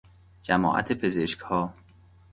[0.43, 1.73] جماعت پزشکها